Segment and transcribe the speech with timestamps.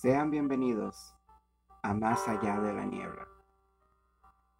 [0.00, 1.16] Sean bienvenidos
[1.82, 3.26] a Más allá de la niebla.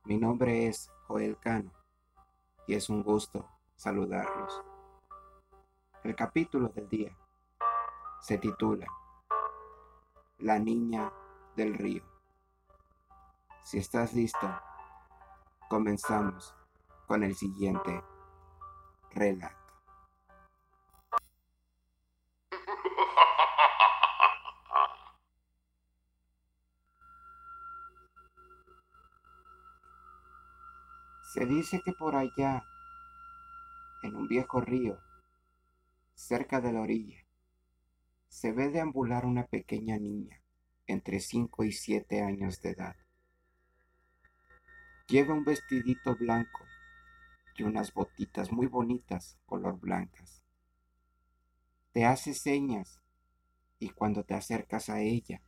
[0.02, 1.70] Mi nombre es Joel Cano
[2.66, 4.64] y es un gusto saludarlos.
[6.02, 7.16] El capítulo del día
[8.20, 8.88] se titula
[10.38, 11.12] La niña
[11.54, 12.02] del río.
[13.62, 14.50] Si estás listo,
[15.68, 16.52] comenzamos
[17.06, 18.02] con el siguiente
[19.12, 19.58] relato.
[31.28, 32.64] Se dice que por allá,
[34.02, 34.98] en un viejo río,
[36.14, 37.24] cerca de la orilla,
[38.28, 40.40] se ve deambular una pequeña niña
[40.86, 42.96] entre 5 y 7 años de edad.
[45.06, 46.60] Lleva un vestidito blanco
[47.56, 50.42] y unas botitas muy bonitas color blancas.
[51.92, 53.00] Te hace señas
[53.78, 55.40] y cuando te acercas a ella,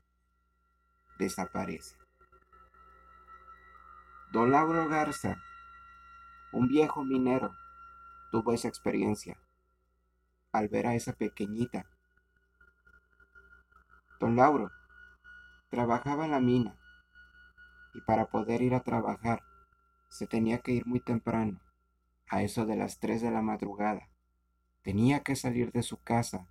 [1.19, 1.97] desaparece.
[4.33, 5.43] Don Lauro Garza
[6.53, 7.55] un viejo minero
[8.31, 9.37] tuvo esa experiencia
[10.53, 11.87] al ver a esa pequeñita.
[14.19, 14.71] Don Lauro
[15.69, 16.77] trabajaba en la mina
[17.95, 19.43] y para poder ir a trabajar
[20.09, 21.61] se tenía que ir muy temprano,
[22.29, 24.09] a eso de las 3 de la madrugada.
[24.83, 26.47] Tenía que salir de su casa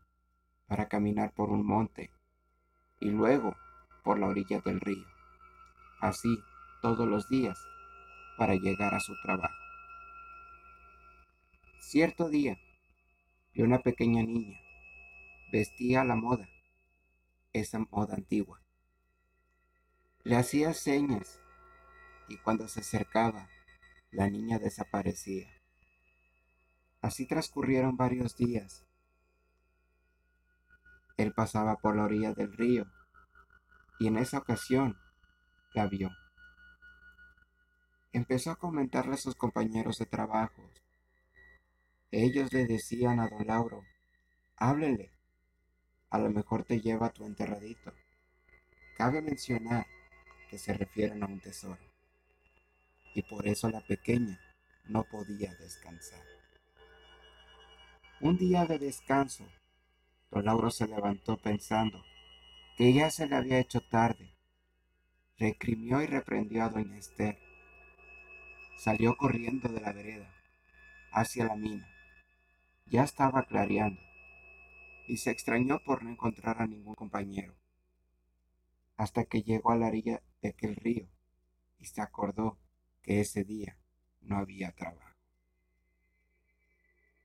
[0.67, 2.11] para caminar por un monte
[2.99, 3.55] y luego
[4.03, 5.05] por la orilla del río.
[5.99, 6.39] Así
[6.81, 7.59] todos los días
[8.37, 9.68] para llegar a su trabajo.
[11.91, 12.59] Cierto día,
[13.51, 14.59] vi una pequeña niña.
[15.51, 16.47] Vestía a la moda,
[17.51, 18.61] esa moda antigua.
[20.23, 21.39] Le hacía señas
[22.27, 23.49] y cuando se acercaba,
[24.11, 25.49] la niña desaparecía.
[27.01, 28.85] Así transcurrieron varios días.
[31.17, 32.85] Él pasaba por la orilla del río
[33.99, 34.95] y en esa ocasión
[35.73, 36.11] la vio.
[38.13, 40.69] Empezó a comentarle a sus compañeros de trabajo
[42.11, 43.85] ellos le decían a don Lauro,
[44.57, 45.11] háblele,
[46.09, 47.93] a lo mejor te lleva a tu enterradito.
[48.97, 49.85] Cabe mencionar
[50.49, 51.81] que se refieren a un tesoro,
[53.13, 54.39] y por eso la pequeña
[54.85, 56.23] no podía descansar.
[58.21, 59.47] Un día de descanso,
[60.31, 62.03] don Lauro se levantó pensando
[62.75, 64.33] que ya se le había hecho tarde.
[65.37, 67.37] Recrimió y reprendió a doña Esther.
[68.77, 70.33] Salió corriendo de la vereda
[71.11, 71.87] hacia la mina
[72.89, 74.01] ya estaba clareando,
[75.07, 77.53] y se extrañó por no encontrar a ningún compañero,
[78.97, 81.07] hasta que llegó a la orilla de aquel río
[81.79, 82.57] y se acordó
[83.01, 83.77] que ese día
[84.21, 85.15] no había trabajo.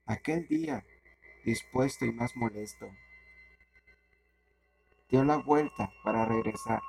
[0.05, 0.85] Aquel día,
[1.43, 2.87] dispuesto y más molesto,
[5.09, 6.81] dio la vuelta para regresar,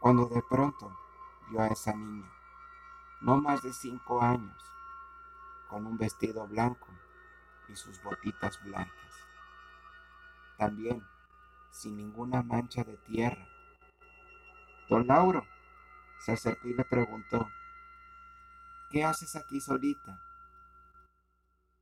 [0.00, 0.94] cuando de pronto
[1.50, 2.30] vio a esa niña,
[3.22, 4.62] no más de cinco años,
[5.70, 6.86] con un vestido blanco
[7.68, 9.14] y sus botitas blancas.
[10.58, 11.02] También
[11.70, 13.48] sin ninguna mancha de tierra.
[14.88, 15.44] Don Lauro
[16.24, 17.48] se acercó y le preguntó,
[18.90, 20.20] ¿qué haces aquí solita?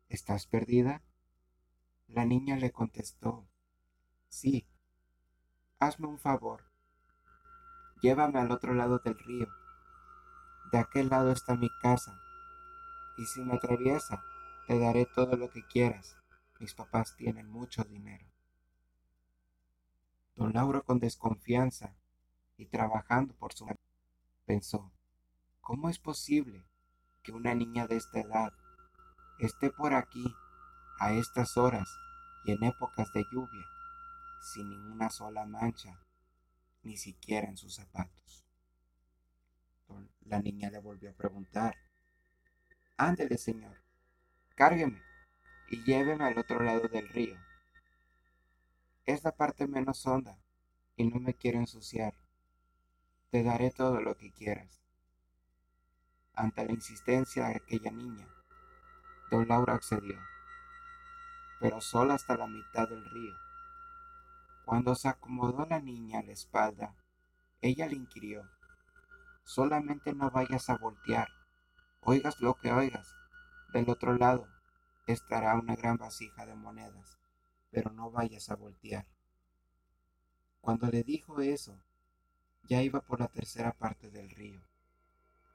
[0.09, 1.03] ¿Estás perdida?
[2.09, 3.47] La niña le contestó,
[4.29, 4.67] sí,
[5.79, 6.65] hazme un favor,
[8.03, 9.49] llévame al otro lado del río.
[10.73, 12.21] De aquel lado está mi casa,
[13.17, 14.23] y si me atraviesa,
[14.67, 16.17] te daré todo lo que quieras.
[16.61, 18.25] Mis papás tienen mucho dinero.
[20.37, 21.95] Don Lauro con desconfianza
[22.57, 23.67] y trabajando por su
[24.47, 24.93] pensó,
[25.61, 26.65] ¿cómo es posible
[27.23, 28.53] que una niña de esta edad
[29.39, 30.25] esté por aquí
[30.99, 31.89] a estas horas
[32.45, 33.67] y en épocas de lluvia
[34.53, 36.01] sin ninguna sola mancha,
[36.83, 38.45] ni siquiera en sus zapatos?
[40.25, 41.77] La niña le volvió a preguntar,
[42.97, 43.82] Ándele, señor,
[44.63, 45.03] Cárgueme
[45.71, 47.37] y lléveme al otro lado del río.
[49.05, 50.39] Es la parte menos honda
[50.95, 52.15] y no me quiero ensuciar.
[53.33, 54.81] Te daré todo lo que quieras.
[56.37, 58.29] Ante la insistencia de aquella niña,
[59.33, 60.17] don Laura accedió,
[61.59, 63.35] pero solo hasta la mitad del río.
[64.65, 66.95] Cuando se acomodó la niña a la espalda,
[67.63, 68.49] ella le inquirió,
[69.43, 71.31] solamente no vayas a voltear,
[72.03, 73.17] oigas lo que oigas,
[73.73, 74.52] del otro lado
[75.13, 77.19] estará una gran vasija de monedas,
[77.71, 79.07] pero no vayas a voltear.
[80.61, 81.79] Cuando le dijo eso,
[82.65, 84.61] ya iba por la tercera parte del río,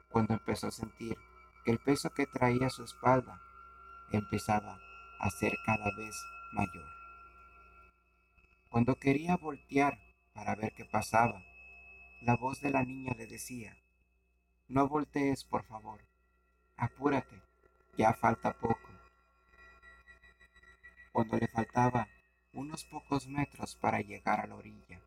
[0.09, 1.18] cuando empezó a sentir
[1.63, 3.42] que el peso que traía a su espalda
[4.12, 4.80] empezaba
[5.19, 6.15] a ser cada vez
[6.53, 6.88] mayor.
[8.69, 9.98] Cuando quería voltear
[10.38, 11.44] para ver qué pasaba.
[12.21, 13.75] La voz de la niña le decía,
[14.68, 16.00] no voltees, por favor.
[16.75, 17.42] Apúrate,
[17.98, 18.87] ya falta poco.
[21.18, 22.08] Cuando le faltaba
[22.54, 25.02] unos pocos metros para llegar a la orilla,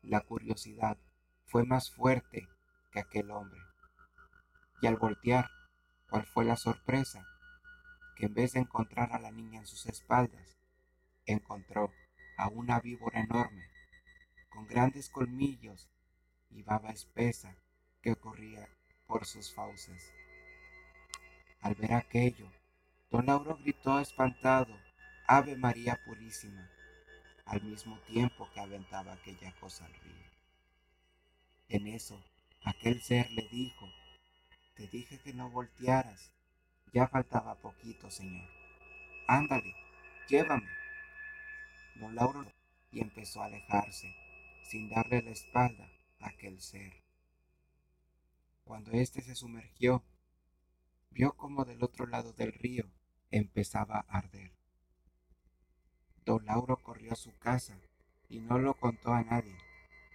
[0.00, 0.96] la curiosidad
[1.44, 2.48] fue más fuerte
[2.90, 3.60] que aquel hombre.
[4.80, 5.50] Y al voltear,
[6.08, 7.26] ¿cuál fue la sorpresa?
[8.16, 10.56] Que en vez de encontrar a la niña en sus espaldas,
[11.26, 11.92] encontró
[12.38, 13.68] a una víbora enorme,
[14.48, 15.90] con grandes colmillos
[16.48, 17.54] y baba espesa
[18.00, 18.66] que corría
[19.06, 20.10] por sus fauces.
[21.60, 22.50] Al ver aquello,
[23.10, 24.87] don Lauro gritó espantado,
[25.30, 26.70] Ave María Purísima,
[27.44, 30.26] al mismo tiempo que aventaba aquella cosa al río.
[31.68, 32.18] En eso,
[32.64, 33.86] aquel ser le dijo,
[34.74, 36.32] te dije que no voltearas,
[36.94, 38.48] ya faltaba poquito, señor.
[39.26, 39.74] Ándale,
[40.30, 40.70] llévame.
[41.96, 42.50] Don Lauro
[42.90, 44.16] y empezó a alejarse,
[44.62, 45.90] sin darle la espalda
[46.20, 47.02] a aquel ser.
[48.64, 50.02] Cuando éste se sumergió,
[51.10, 52.86] vio como del otro lado del río
[53.30, 54.57] empezaba a arder.
[56.28, 57.74] Don Lauro corrió a su casa
[58.28, 59.58] y no lo contó a nadie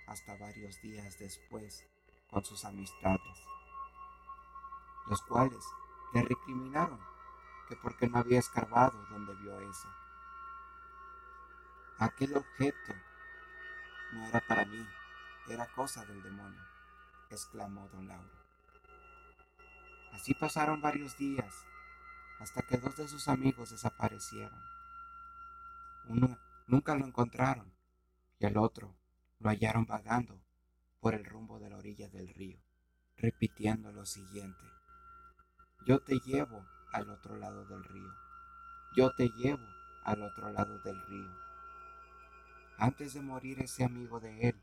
[0.05, 1.87] hasta varios días después
[2.29, 3.47] con sus amistades,
[5.07, 5.65] los cuales
[6.13, 6.99] le recriminaron
[7.67, 9.87] que porque no había escarbado donde vio eso.
[11.97, 12.93] Aquel objeto
[14.11, 14.87] no era para mí,
[15.47, 16.61] era cosa del demonio,
[17.31, 18.37] exclamó don Lauro.
[20.11, 21.65] Así pasaron varios días,
[22.39, 24.72] hasta que dos de sus amigos desaparecieron.
[26.07, 27.73] Uno nunca lo encontraron
[28.39, 28.95] y el otro
[29.39, 30.39] lo hallaron vagando
[30.99, 32.59] por el rumbo de la orilla del río,
[33.17, 34.63] repitiendo lo siguiente.
[35.85, 38.13] Yo te llevo al otro lado del río.
[38.95, 39.65] Yo te llevo
[40.03, 41.29] al otro lado del río.
[42.77, 44.61] Antes de morir ese amigo de él,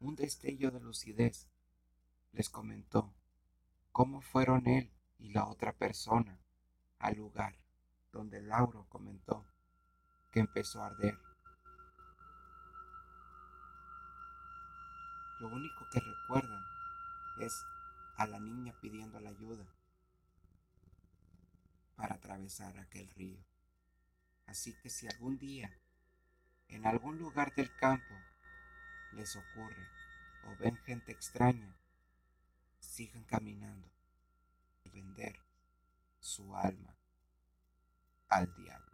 [0.00, 1.48] un destello de lucidez,
[2.32, 3.12] les comentó
[3.92, 6.38] cómo fueron él y la otra persona
[6.98, 7.56] al lugar
[8.12, 9.44] donde Lauro comentó
[10.30, 11.18] que empezó a arder.
[15.40, 16.62] Lo único que recuerdan
[17.40, 17.64] es
[18.16, 19.64] a la niña pidiendo la ayuda
[21.96, 23.38] para atravesar aquel río.
[24.46, 25.70] Así que si algún día
[26.68, 28.14] en algún lugar del campo
[29.12, 29.88] les ocurre
[30.44, 31.74] o ven gente extraña,
[32.78, 33.90] sigan caminando
[34.84, 35.40] y vender
[36.20, 36.94] su alma
[38.28, 38.89] al diablo.